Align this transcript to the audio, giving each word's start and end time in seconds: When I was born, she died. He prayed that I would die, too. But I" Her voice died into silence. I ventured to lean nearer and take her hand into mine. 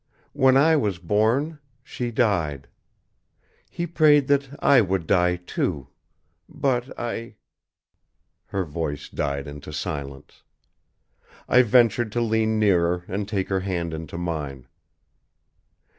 When 0.33 0.57
I 0.57 0.75
was 0.77 0.97
born, 0.97 1.59
she 1.83 2.09
died. 2.09 2.67
He 3.69 3.85
prayed 3.85 4.25
that 4.29 4.49
I 4.57 4.81
would 4.81 5.05
die, 5.05 5.35
too. 5.35 5.89
But 6.49 6.99
I" 6.99 7.35
Her 8.47 8.65
voice 8.65 9.09
died 9.09 9.45
into 9.47 9.71
silence. 9.71 10.41
I 11.47 11.61
ventured 11.61 12.11
to 12.13 12.21
lean 12.21 12.57
nearer 12.57 13.05
and 13.07 13.27
take 13.29 13.49
her 13.49 13.59
hand 13.59 13.93
into 13.93 14.17
mine. 14.17 14.67